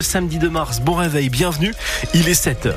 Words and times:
Samedi 0.00 0.38
2 0.38 0.48
mars, 0.48 0.80
bon 0.80 0.94
réveil, 0.94 1.28
bienvenue, 1.28 1.74
il 2.14 2.28
est 2.28 2.40
7h. 2.40 2.72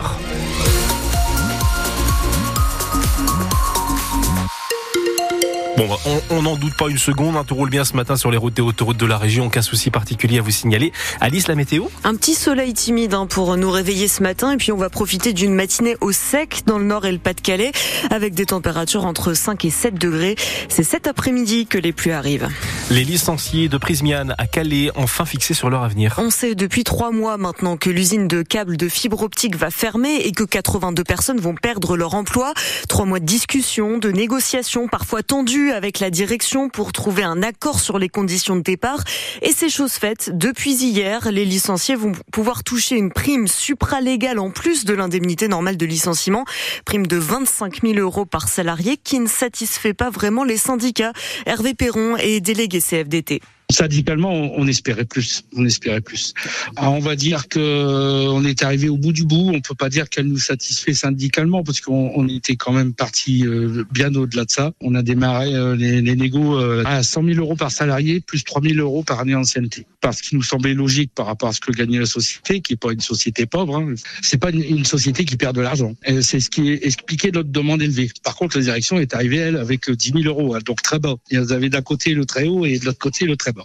Bon, 5.82 5.98
on 6.30 6.44
n'en 6.44 6.58
doute 6.58 6.76
pas 6.76 6.90
une 6.90 7.00
seconde, 7.00 7.36
hein, 7.36 7.44
tout 7.44 7.56
roule 7.56 7.72
bien 7.72 7.84
ce 7.84 7.96
matin 7.96 8.16
sur 8.16 8.30
les 8.30 8.38
routes 8.38 8.60
et 8.60 8.62
autoroutes 8.62 8.98
de 8.98 9.06
la 9.08 9.18
région, 9.18 9.48
aucun 9.48 9.64
souci 9.64 9.90
particulier 9.90 10.38
à 10.38 10.44
vous 10.44 10.52
signaler. 10.52 10.92
Alice, 11.20 11.48
la 11.48 11.56
météo 11.56 11.86
Un 12.04 12.14
petit 12.16 12.36
soleil 12.36 12.74
timide 12.74 13.16
hein, 13.16 13.26
pour 13.26 13.58
nous 13.58 13.72
réveiller 13.72 14.08
ce 14.08 14.22
matin 14.22 14.52
et 14.52 14.58
puis 14.58 14.72
on 14.72 14.78
va 14.78 14.92
profiter 14.92 15.34
d'une 15.34 15.56
matinée 15.56 15.98
au 16.00 16.12
sec 16.12 16.62
dans 16.68 16.78
le 16.78 16.86
nord 16.86 17.08
et 17.08 17.12
le 17.12 17.18
Pas-de-Calais 17.18 17.72
avec 18.12 18.36
des 18.36 18.46
températures 18.46 19.08
entre 19.08 19.34
5 19.34 19.66
et 19.66 19.72
7 19.72 19.96
degrés. 19.96 20.36
C'est 20.70 20.84
cet 20.84 21.08
après-midi 21.08 21.66
que 21.66 21.80
les 21.80 21.94
pluies 21.94 22.12
arrivent. 22.12 22.50
Les 22.92 23.04
licenciés 23.04 23.68
de 23.68 23.78
Prismian 23.78 24.36
à 24.38 24.46
Calais, 24.46 24.92
enfin 24.96 25.26
fixés 25.26 25.56
sur 25.56 25.72
leur 25.72 25.84
avenir. 25.84 26.14
On 26.20 26.30
sait 26.30 26.54
depuis 26.54 26.84
trois 26.84 27.10
mois 27.10 27.38
maintenant 27.38 27.76
que 27.78 27.90
l'usine 27.90 28.28
de 28.28 28.44
câbles 28.44 28.78
de 28.78 28.88
fibre 28.88 29.24
optique 29.24 29.56
va 29.56 29.72
fermer 29.72 30.18
et 30.18 30.32
que 30.32 30.44
82 30.44 31.04
personnes 31.04 31.40
vont 31.40 31.56
perdre 31.56 31.98
leur 31.98 32.14
emploi. 32.14 32.54
Trois 32.88 33.06
mois 33.06 33.20
de 33.20 33.26
discussions, 33.26 33.98
de 33.98 34.12
négociations 34.12 34.88
parfois 34.88 35.24
tendues 35.24 35.71
avec 35.72 36.00
la 36.00 36.10
direction 36.10 36.70
pour 36.70 36.92
trouver 36.92 37.24
un 37.24 37.42
accord 37.44 37.80
sur 37.80 38.00
les 38.00 38.10
conditions 38.10 38.56
de 38.56 38.62
départ. 38.62 39.04
Et 39.42 39.52
c'est 39.52 39.70
chose 39.70 39.94
faite. 39.94 40.32
Depuis 40.34 40.74
hier, 40.74 41.32
les 41.32 41.46
licenciés 41.46 41.96
vont 41.96 42.12
pouvoir 42.32 42.64
toucher 42.64 42.96
une 42.96 43.12
prime 43.12 43.48
supralégale 43.48 44.40
en 44.40 44.52
plus 44.52 44.86
de 44.86 44.94
l'indemnité 44.94 45.48
normale 45.48 45.78
de 45.78 45.86
licenciement. 45.86 46.46
Prime 46.86 47.08
de 47.08 47.18
25 47.18 47.82
000 47.82 47.94
euros 47.96 48.26
par 48.26 48.48
salarié 48.48 48.98
qui 48.98 49.20
ne 49.20 49.28
satisfait 49.28 49.94
pas 49.94 50.10
vraiment 50.10 50.44
les 50.44 50.58
syndicats. 50.58 51.14
Hervé 51.46 51.74
Perron 51.74 52.18
est 52.18 52.42
délégué 52.42 52.80
CFDT. 52.80 53.42
Syndicalement, 53.72 54.32
on 54.32 54.68
espérait 54.68 55.06
plus. 55.06 55.44
On 55.56 55.66
espérait 55.66 56.02
plus. 56.02 56.34
Ah, 56.76 56.90
on 56.92 57.00
va 57.00 57.16
dire 57.16 57.48
que 57.48 57.60
euh, 57.60 58.30
on 58.30 58.44
est 58.44 58.64
arrivé 58.64 58.90
au 58.90 58.98
bout 58.98 59.14
du 59.14 59.24
bout. 59.24 59.52
On 59.54 59.62
peut 59.62 59.76
pas 59.76 59.90
dire 59.90 60.10
qu'elle 60.10 60.28
nous 60.28 60.38
satisfait 60.38 60.94
syndicalement 60.94 61.64
parce 61.64 61.82
qu'on 61.82 62.28
était 62.28 62.56
quand 62.56 62.74
même 62.74 62.94
parti 62.94 63.46
euh, 63.46 63.84
bien 63.92 64.14
au-delà 64.16 64.46
de 64.46 64.52
ça. 64.52 64.74
On 64.82 64.96
a 64.96 65.02
démarré 65.02 65.54
euh, 65.56 65.76
les, 65.76 66.02
les 66.02 66.16
négos 66.16 66.58
à 66.86 67.04
100 67.04 67.24
000 67.24 67.40
euros 67.40 67.56
par 67.56 67.72
salarié 67.72 68.20
plus 68.20 68.44
3 68.44 68.62
000 68.62 68.76
euros 68.76 69.04
par 69.04 69.20
année 69.20 69.34
d'ancienneté. 69.34 69.86
Parce 70.02 70.22
qu'il 70.22 70.38
nous 70.38 70.44
semblait 70.44 70.74
logique 70.74 71.12
par 71.16 71.26
rapport 71.26 71.50
à 71.50 71.54
ce 71.54 71.62
que 71.62 71.72
gagnait 71.72 72.00
la 72.00 72.06
société, 72.06 72.62
qui 72.62 72.74
est 72.74 72.78
pas 72.78 72.92
une 72.92 73.00
société 73.00 73.46
pauvre. 73.46 73.78
Hein. 73.78 73.96
C'est 74.22 74.38
pas 74.38 74.52
une, 74.52 74.86
société 74.86 75.26
qui 75.26 75.38
perd 75.38 75.56
de 75.56 75.62
l'argent. 75.62 75.96
C'est 76.22 76.40
ce 76.40 76.50
qui 76.50 76.72
expliquait 76.72 77.32
notre 77.32 77.50
demande 77.50 77.82
élevée. 77.82 78.10
Par 78.24 78.36
contre, 78.36 78.58
la 78.58 78.64
direction 78.64 79.00
est 79.00 79.14
arrivée 79.14 79.38
elle 79.38 79.58
avec 79.58 79.90
10 79.90 80.24
000 80.24 80.24
euros, 80.26 80.56
hein, 80.56 80.60
donc 80.66 80.82
très 80.82 81.00
bas. 81.00 81.16
Et 81.30 81.38
vous 81.38 81.52
avez 81.52 81.70
d'un 81.70 81.82
côté 81.82 82.14
le 82.14 82.26
très 82.26 82.48
haut 82.48 82.66
et 82.66 82.80
de 82.80 82.86
l'autre 82.86 83.00
côté 83.00 83.26
le 83.26 83.38
très 83.38 83.52
bas. 83.52 83.61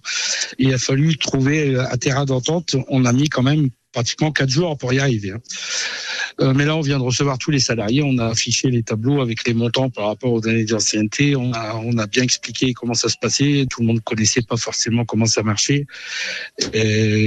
Il 0.59 0.73
a 0.73 0.79
fallu 0.79 1.17
trouver 1.17 1.77
un 1.77 1.97
terrain 1.97 2.25
d'entente. 2.25 2.77
On 2.89 3.05
a 3.05 3.13
mis 3.13 3.29
quand 3.29 3.43
même 3.43 3.71
pratiquement 3.93 4.31
quatre 4.31 4.51
jours 4.51 4.77
pour 4.77 4.93
y 4.93 4.99
arriver. 4.99 5.33
Euh, 6.41 6.53
mais 6.55 6.65
là, 6.65 6.77
on 6.77 6.81
vient 6.81 6.99
de 6.99 7.03
recevoir 7.03 7.39
tous 7.39 7.51
les 7.51 7.61
salariés. 7.61 8.03
On 8.05 8.19
a 8.19 8.27
affiché 8.27 8.71
les 8.71 8.83
tableaux 8.83 9.21
avec 9.21 9.47
les 9.47 9.55
montants 9.55 9.91
par 9.91 10.07
rapport 10.07 10.33
aux 10.33 10.47
années 10.47 10.65
d'ancienneté. 10.65 11.35
On 11.37 11.53
a, 11.53 11.77
on 11.77 11.97
a 11.99 12.07
bien 12.07 12.23
expliqué 12.23 12.75
comment 12.75 12.95
ça 12.95 13.09
se 13.09 13.17
passait. 13.17 13.67
Tout 13.71 13.81
le 13.81 13.87
monde 13.87 14.03
connaissait 14.03 14.43
pas 14.43 14.57
forcément 14.57 15.05
comment 15.05 15.27
ça 15.27 15.43
marchait. 15.43 15.87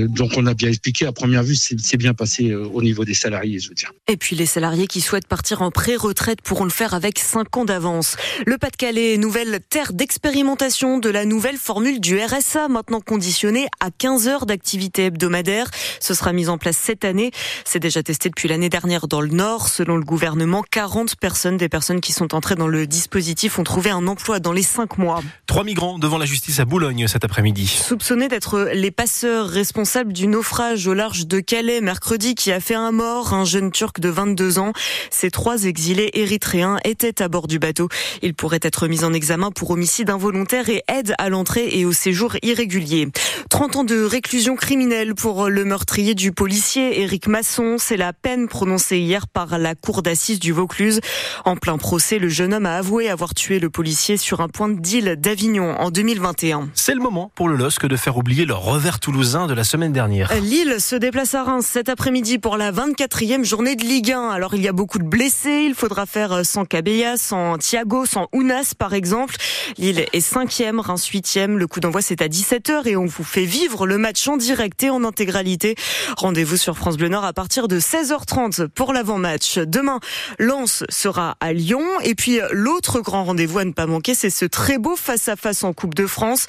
Donc, 0.07 0.33
on 0.37 0.45
a 0.45 0.53
bien 0.53 0.69
expliqué. 0.69 1.05
À 1.05 1.11
première 1.11 1.43
vue, 1.43 1.55
c'est 1.55 1.97
bien 1.97 2.13
passé 2.13 2.49
euh, 2.49 2.65
au 2.65 2.81
niveau 2.81 3.03
des 3.03 3.13
salariés, 3.13 3.59
je 3.59 3.69
veux 3.69 3.75
dire. 3.75 3.91
Et 4.07 4.17
puis, 4.17 4.35
les 4.35 4.45
salariés 4.45 4.87
qui 4.87 5.01
souhaitent 5.01 5.27
partir 5.27 5.61
en 5.61 5.71
pré-retraite 5.71 6.41
pourront 6.41 6.65
le 6.65 6.69
faire 6.69 6.93
avec 6.93 7.19
5 7.19 7.57
ans 7.57 7.65
d'avance. 7.65 8.15
Le 8.45 8.57
Pas-de-Calais, 8.57 9.17
nouvelle 9.17 9.59
terre 9.69 9.93
d'expérimentation 9.93 10.99
de 10.99 11.09
la 11.09 11.25
nouvelle 11.25 11.57
formule 11.57 11.99
du 11.99 12.19
RSA, 12.19 12.67
maintenant 12.67 13.01
conditionnée 13.01 13.67
à 13.79 13.89
15 13.91 14.27
heures 14.27 14.45
d'activité 14.45 15.05
hebdomadaire. 15.05 15.69
Ce 15.99 16.13
sera 16.13 16.31
mis 16.33 16.47
en 16.47 16.57
place 16.57 16.77
cette 16.77 17.05
année. 17.05 17.31
C'est 17.65 17.79
déjà 17.79 18.03
testé 18.03 18.29
depuis 18.29 18.47
l'année 18.47 18.69
dernière 18.69 18.98
dans 19.07 19.21
le 19.21 19.29
Nord. 19.29 19.67
Selon 19.67 19.97
le 19.97 20.03
gouvernement, 20.03 20.63
40 20.69 21.15
personnes, 21.15 21.57
des 21.57 21.69
personnes 21.69 22.01
qui 22.01 22.11
sont 22.11 22.35
entrées 22.35 22.55
dans 22.55 22.67
le 22.67 22.87
dispositif, 22.87 23.59
ont 23.59 23.63
trouvé 23.63 23.89
un 23.89 24.07
emploi 24.07 24.39
dans 24.39 24.51
les 24.51 24.63
5 24.63 24.97
mois. 24.97 25.21
Trois 25.47 25.63
migrants 25.63 25.99
devant 25.99 26.17
la 26.17 26.25
justice 26.25 26.59
à 26.59 26.65
Boulogne 26.65 27.07
cet 27.07 27.23
après-midi. 27.23 27.67
Soupçonnés 27.67 28.27
d'être 28.27 28.69
les 28.73 28.91
passeurs 28.91 29.47
responsables 29.47 30.13
du 30.13 30.27
naufrage 30.27 30.87
au 30.87 30.93
large 30.93 31.27
de 31.27 31.39
Calais 31.39 31.81
mercredi 31.81 32.35
qui 32.35 32.51
a 32.51 32.59
fait 32.59 32.75
un 32.75 32.91
mort, 32.91 33.33
un 33.33 33.45
jeune 33.45 33.71
turc 33.71 33.99
de 33.99 34.09
22 34.09 34.59
ans. 34.59 34.73
Ces 35.09 35.31
trois 35.31 35.63
exilés 35.63 36.11
érythréens 36.13 36.77
étaient 36.83 37.21
à 37.21 37.27
bord 37.27 37.47
du 37.47 37.59
bateau. 37.59 37.89
Ils 38.21 38.33
pourraient 38.33 38.59
être 38.61 38.87
mis 38.87 39.03
en 39.03 39.13
examen 39.13 39.51
pour 39.51 39.71
homicide 39.71 40.09
involontaire 40.09 40.69
et 40.69 40.83
aide 40.87 41.13
à 41.17 41.29
l'entrée 41.29 41.69
et 41.71 41.85
au 41.85 41.93
séjour 41.93 42.35
irrégulier. 42.41 43.07
30 43.49 43.75
ans 43.77 43.83
de 43.83 44.03
réclusion 44.03 44.55
criminelle 44.55 45.15
pour 45.15 45.49
le 45.49 45.65
meurtrier 45.65 46.15
du 46.15 46.31
policier 46.31 47.01
Éric 47.01 47.27
Masson. 47.27 47.77
C'est 47.77 47.97
la 47.97 48.13
peine 48.13 48.47
prononcée 48.47 48.88
hier 48.97 49.27
par 49.27 49.57
la 49.57 49.75
cour 49.75 50.01
d'assises 50.01 50.39
du 50.39 50.51
Vaucluse. 50.51 50.99
En 51.45 51.55
plein 51.55 51.77
procès, 51.77 52.19
le 52.19 52.29
jeune 52.29 52.53
homme 52.53 52.65
a 52.65 52.77
avoué 52.77 53.09
avoir 53.09 53.33
tué 53.33 53.59
le 53.59 53.69
policier 53.69 54.17
sur 54.17 54.41
un 54.41 54.47
point 54.47 54.69
de 54.69 54.79
deal 54.79 55.15
d'Avignon 55.17 55.75
en 55.79 55.91
2021. 55.91 56.69
C'est 56.73 56.93
le 56.93 57.01
moment 57.01 57.31
pour 57.35 57.49
le 57.49 57.55
LOSC 57.55 57.85
de 57.85 57.95
faire 57.95 58.17
oublier 58.17 58.45
le 58.45 58.53
revers 58.53 58.99
toulousain 58.99 59.47
de 59.47 59.53
la 59.53 59.63
semaine 59.63 59.93
dernière. 59.93 60.33
Lille 60.41 60.75
se 60.79 60.95
déplace 60.95 61.35
à 61.35 61.43
Reims 61.43 61.67
cet 61.69 61.89
après-midi 61.89 62.39
pour 62.39 62.57
la 62.57 62.71
24e 62.71 63.43
journée 63.43 63.75
de 63.75 63.83
Ligue 63.83 64.11
1. 64.11 64.29
Alors 64.29 64.55
il 64.55 64.61
y 64.61 64.67
a 64.67 64.73
beaucoup 64.73 64.99
de 64.99 65.03
blessés, 65.03 65.65
il 65.67 65.75
faudra 65.75 66.05
faire 66.05 66.45
sans 66.45 66.65
Cabella, 66.65 67.17
sans 67.17 67.57
Thiago, 67.57 68.05
sans 68.05 68.27
Ounas 68.33 68.73
par 68.77 68.93
exemple. 68.93 69.35
Lille 69.77 70.05
est 70.13 70.19
5e, 70.25 70.79
Reims 70.79 71.09
8e. 71.11 71.55
Le 71.55 71.67
coup 71.67 71.79
d'envoi 71.79 72.01
c'est 72.01 72.21
à 72.21 72.27
17h 72.27 72.87
et 72.87 72.95
on 72.95 73.05
vous 73.05 73.23
fait 73.23 73.45
vivre 73.45 73.85
le 73.85 73.97
match 73.97 74.27
en 74.27 74.37
direct 74.37 74.83
et 74.83 74.89
en 74.89 75.03
intégralité. 75.03 75.75
Rendez-vous 76.17 76.57
sur 76.57 76.77
France 76.77 76.97
Bleu 76.97 77.09
Nord 77.09 77.25
à 77.25 77.33
partir 77.33 77.67
de 77.67 77.79
16h30 77.79 78.67
pour 78.79 78.93
l'avant-match. 78.93 79.57
Demain, 79.57 79.99
Lens 80.37 80.85
sera 80.87 81.35
à 81.41 81.51
Lyon. 81.51 81.83
Et 82.01 82.15
puis, 82.15 82.39
l'autre 82.51 83.01
grand 83.01 83.25
rendez-vous 83.25 83.59
à 83.59 83.65
ne 83.65 83.73
pas 83.73 83.87
manquer, 83.87 84.15
c'est 84.15 84.29
ce 84.29 84.45
très 84.45 84.77
beau 84.77 84.95
face-à-face 84.95 85.65
en 85.65 85.73
Coupe 85.73 85.95
de 85.95 86.07
France. 86.07 86.47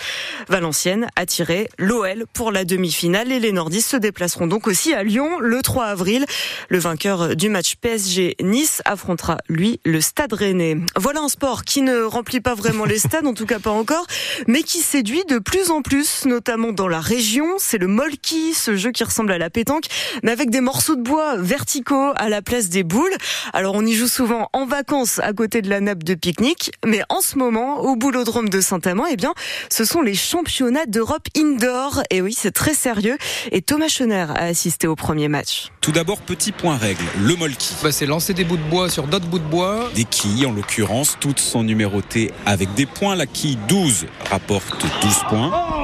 Valenciennes 0.49 1.09
a 1.17 1.27
tiré 1.27 1.69
l'OL 1.77 2.27
pour 2.33 2.53
la 2.53 2.65
demi-finale 2.65 3.33
et 3.33 3.41
les 3.41 3.51
nordistes 3.51 3.91
se 3.91 3.97
déplaceront 3.97 4.47
donc 4.47 4.69
aussi 4.69 4.95
à 4.95 5.03
Lyon 5.03 5.41
le 5.41 5.61
3 5.61 5.87
avril. 5.87 6.25
Le 6.69 6.79
vainqueur 6.79 7.35
du 7.35 7.49
match 7.49 7.75
PSG-Nice 7.81 8.81
affrontera, 8.85 9.39
lui, 9.49 9.81
le 9.85 10.01
Stade 10.01 10.33
Rennais. 10.33 10.77
Voilà 10.95 11.23
un 11.23 11.29
sport 11.29 11.65
qui 11.65 11.83
ne 11.83 12.03
remplit 12.03 12.41
pas 12.41 12.55
vraiment 12.55 12.85
les 12.85 13.01
stades, 13.01 13.27
en 13.27 13.35
tout 13.35 13.47
cas 13.47 13.59
pas 13.59 13.73
encore, 13.73 14.07
mais 14.47 14.63
qui 14.63 14.79
séduit 14.79 15.25
de 15.29 15.41
plus 15.41 15.73
en 15.73 15.83
plus, 15.83 16.27
notamment 16.27 16.71
dans 16.71 16.87
la 16.87 17.01
région. 17.01 17.57
C'est 17.59 17.79
le 17.79 17.89
molki, 17.89 18.55
ce 18.55 18.77
jeu 18.77 18.93
qui 18.93 19.03
ressemble 19.03 19.33
à 19.33 19.39
la 19.39 19.51
pétanque, 19.51 19.87
mais 20.23 20.31
avec 20.31 20.51
des 20.51 20.61
morceaux 20.61 20.95
de 20.95 21.03
bois 21.03 21.35
verticaux 21.37 22.13
à 22.21 22.29
la 22.29 22.43
place 22.43 22.69
des 22.69 22.85
boules. 22.85 23.11
Alors 23.53 23.75
on 23.75 23.85
y 23.85 23.95
joue 23.95 24.07
souvent 24.07 24.49
en 24.53 24.67
vacances 24.67 25.19
à 25.19 25.33
côté 25.33 25.63
de 25.63 25.69
la 25.69 25.81
nappe 25.81 26.05
de 26.05 26.15
pique-nique, 26.15 26.71
mais 26.87 27.03
en 27.09 27.21
ce 27.21 27.39
moment, 27.39 27.81
au 27.81 27.97
boulodrome 27.97 28.49
de 28.49 28.61
Saint-Amand, 28.61 29.07
eh 29.11 29.17
bien, 29.17 29.35
ce 29.71 29.85
sont 29.85 30.03
les 30.03 30.15
championnats 30.15 30.87
d'Europe 30.87 31.27
indoor. 31.37 32.03
Et 32.11 32.21
oui, 32.21 32.35
c'est 32.37 32.53
très 32.53 32.75
sérieux. 32.75 33.17
Et 33.51 33.63
Thomas 33.63 33.89
Schoner 33.89 34.27
a 34.35 34.45
assisté 34.45 34.87
au 34.87 34.97
premier 34.97 35.29
match. 35.29 35.69
Tout 35.81 35.93
d'abord, 35.93 36.21
petit 36.21 36.53
point 36.53 36.77
règle, 36.77 37.03
le 37.19 37.35
molki. 37.37 37.75
Bah, 37.83 37.91
c'est 37.91 38.07
lancer 38.07 38.35
des 38.35 38.45
bouts 38.45 38.59
de 38.59 38.71
bois 38.71 38.91
sur 38.91 39.07
d'autres 39.07 39.27
bouts 39.27 39.39
de 39.39 39.45
bois. 39.45 39.91
Des 39.95 40.05
quilles, 40.05 40.47
en 40.47 40.53
l'occurrence, 40.53 41.17
toutes 41.21 41.41
sont 41.41 41.63
numérotées 41.63 42.31
avec 42.45 42.75
des 42.75 42.87
points. 42.87 43.17
La 43.17 43.27
quille 43.27 43.59
12 43.69 44.07
rapporte 44.31 44.85
12 45.03 45.15
points. 45.29 45.80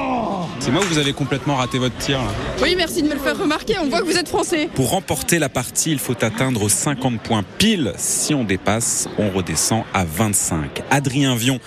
C'est 0.67 0.73
moi 0.73 0.81
où 0.83 0.93
vous 0.93 0.99
avez 0.99 1.13
complètement 1.13 1.55
raté 1.55 1.79
votre 1.79 1.95
tir. 1.95 2.19
Oui, 2.61 2.75
merci 2.75 3.01
de 3.01 3.07
me 3.07 3.13
le 3.13 3.21
faire 3.21 3.39
remarquer. 3.39 3.75
On 3.81 3.87
voit 3.87 4.01
que 4.01 4.05
vous 4.05 4.17
êtes 4.17 4.27
français. 4.27 4.67
Pour 4.75 4.89
remporter 4.89 5.39
la 5.39 5.47
partie, 5.47 5.93
il 5.93 5.97
faut 5.97 6.21
atteindre 6.21 6.67
50 6.67 7.21
points 7.21 7.45
pile. 7.57 7.93
Si 7.95 8.33
on 8.33 8.43
dépasse, 8.43 9.07
on 9.17 9.29
redescend 9.29 9.83
à 9.93 10.03
25. 10.03 10.83
Adrien 10.89 11.37
Vion 11.37 11.61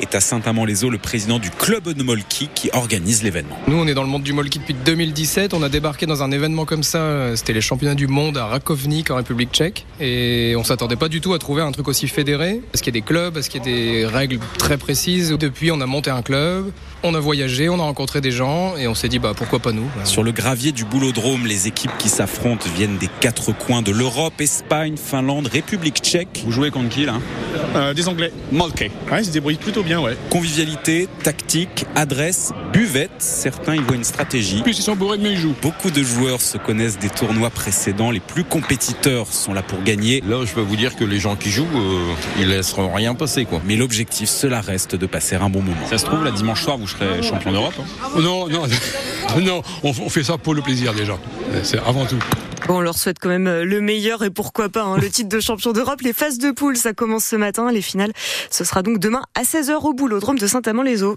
est 0.00 0.14
à 0.14 0.20
Saint-Amand-les-Eaux, 0.20 0.88
le 0.88 0.96
président 0.96 1.38
du 1.38 1.50
club 1.50 1.92
de 1.92 2.02
Molki 2.02 2.48
qui 2.54 2.70
organise 2.72 3.22
l'événement. 3.22 3.58
Nous, 3.68 3.76
on 3.76 3.86
est 3.86 3.92
dans 3.92 4.04
le 4.04 4.08
monde 4.08 4.22
du 4.22 4.32
Molki 4.32 4.58
depuis 4.60 4.72
2017. 4.72 5.52
On 5.52 5.62
a 5.62 5.68
débarqué 5.68 6.06
dans 6.06 6.22
un 6.22 6.30
événement 6.30 6.64
comme 6.64 6.82
ça. 6.82 7.36
C'était 7.36 7.52
les 7.52 7.60
championnats 7.60 7.94
du 7.94 8.06
monde 8.06 8.38
à 8.38 8.46
Rakovnik 8.46 9.10
en 9.10 9.16
République 9.16 9.52
tchèque. 9.52 9.84
Et 10.00 10.54
on 10.56 10.64
s'attendait 10.64 10.96
pas 10.96 11.10
du 11.10 11.20
tout 11.20 11.34
à 11.34 11.38
trouver 11.38 11.60
un 11.60 11.72
truc 11.72 11.88
aussi 11.88 12.08
fédéré. 12.08 12.62
Parce 12.72 12.80
qu'il 12.80 12.94
y 12.94 12.96
a 12.96 13.00
des 13.02 13.06
clubs, 13.06 13.34
parce 13.34 13.50
qu'il 13.50 13.60
y 13.60 13.62
a 13.62 13.66
des 13.66 14.06
règles 14.06 14.38
très 14.56 14.78
précises? 14.78 15.28
Depuis, 15.38 15.70
on 15.70 15.82
a 15.82 15.86
monté 15.86 16.08
un 16.08 16.22
club. 16.22 16.72
On 17.02 17.14
a 17.14 17.20
voyagé, 17.20 17.68
on 17.68 17.78
a 17.78 17.82
rencontré 17.82 18.22
des 18.22 18.30
gens 18.30 18.45
et 18.78 18.86
on 18.86 18.94
s'est 18.94 19.08
dit 19.08 19.18
bah 19.18 19.32
pourquoi 19.36 19.58
pas 19.58 19.72
nous. 19.72 19.88
Sur 20.04 20.22
le 20.22 20.32
gravier 20.32 20.72
du 20.72 20.84
Boulodrome, 20.84 21.46
les 21.46 21.66
équipes 21.66 21.96
qui 21.98 22.08
s'affrontent 22.08 22.66
viennent 22.76 22.98
des 22.98 23.08
quatre 23.20 23.52
coins 23.52 23.82
de 23.82 23.90
l'Europe, 23.92 24.40
Espagne, 24.40 24.96
Finlande, 24.96 25.48
République 25.48 25.98
tchèque. 25.98 26.42
Vous 26.44 26.52
jouez 26.52 26.70
contre 26.70 26.90
qui 26.90 27.06
là? 27.06 27.14
Euh, 27.74 27.94
Des 27.94 28.08
Anglais. 28.08 28.32
Malké. 28.52 28.90
Ouais, 29.10 29.22
ils 29.22 29.26
se 29.26 29.30
débrouillent 29.30 29.56
plutôt 29.56 29.82
bien, 29.82 30.00
ouais. 30.00 30.16
Convivialité, 30.30 31.08
tactique, 31.22 31.86
adresse, 31.94 32.52
buvette, 32.72 33.10
certains 33.18 33.74
y 33.74 33.78
voient 33.78 33.96
une 33.96 34.04
stratégie. 34.04 34.62
Plus 34.62 34.78
ils 34.78 34.82
sont 34.82 34.96
bourrés, 34.96 35.18
mieux 35.18 35.32
ils 35.32 35.38
jouent. 35.38 35.54
Beaucoup 35.62 35.90
de 35.90 36.02
joueurs 36.02 36.40
se 36.40 36.58
connaissent 36.58 36.98
des 36.98 37.10
tournois 37.10 37.50
précédents, 37.50 38.10
les 38.10 38.20
plus 38.20 38.44
compétiteurs 38.44 39.26
sont 39.26 39.54
là 39.54 39.62
pour 39.62 39.82
gagner. 39.82 40.22
Là, 40.26 40.44
je 40.44 40.52
peux 40.52 40.60
vous 40.60 40.76
dire 40.76 40.96
que 40.96 41.04
les 41.04 41.18
gens 41.18 41.36
qui 41.36 41.50
jouent, 41.50 41.66
euh, 41.74 42.14
ils 42.38 42.48
laisseront 42.48 42.92
rien 42.92 43.14
passer 43.14 43.44
quoi. 43.44 43.60
Mais 43.66 43.76
l'objectif, 43.76 44.28
cela 44.28 44.60
reste 44.60 44.94
de 44.94 45.06
passer 45.06 45.36
un 45.36 45.50
bon 45.50 45.62
moment. 45.62 45.86
Ça 45.90 45.98
se 45.98 46.04
trouve, 46.04 46.24
la 46.24 46.30
dimanche 46.30 46.62
soir, 46.62 46.78
vous 46.78 46.86
serez 46.88 47.22
champion 47.22 47.52
d'Europe. 47.52 47.74
On 48.14 48.24
Non, 49.40 49.62
on, 49.82 49.92
fait 50.08 50.22
ça 50.22 50.38
pour 50.38 50.54
le 50.54 50.62
plaisir 50.62 50.94
déjà. 50.94 51.18
C'est 51.62 51.78
avant 51.78 52.06
tout. 52.06 52.18
Bon, 52.66 52.78
on 52.78 52.80
leur 52.80 52.98
souhaite 52.98 53.18
quand 53.20 53.28
même 53.28 53.46
euh, 53.46 53.64
le 53.64 53.80
meilleur 53.80 54.24
et 54.24 54.30
pourquoi 54.30 54.68
pas 54.68 54.82
hein, 54.82 54.96
le 54.96 55.08
titre 55.08 55.28
de 55.28 55.40
champion 55.40 55.72
d'Europe. 55.72 56.00
Les 56.00 56.12
phases 56.12 56.38
de 56.38 56.50
poule, 56.50 56.76
ça 56.76 56.92
commence 56.92 57.24
ce 57.24 57.36
matin. 57.36 57.70
Les 57.70 57.82
finales, 57.82 58.12
ce 58.50 58.64
sera 58.64 58.82
donc 58.82 58.98
demain 58.98 59.22
à 59.34 59.42
16h 59.42 59.74
au 59.84 59.92
boulodrome 59.92 60.38
de 60.38 60.46
Saint-Amand-les-Eaux. 60.46 61.16